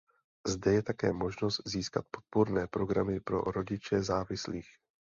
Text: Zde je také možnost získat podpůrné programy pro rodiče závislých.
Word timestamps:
Zde 0.47 0.73
je 0.73 0.83
také 0.83 1.13
možnost 1.13 1.61
získat 1.65 2.05
podpůrné 2.11 2.67
programy 2.67 3.19
pro 3.19 3.41
rodiče 3.41 4.03
závislých. 4.03 4.67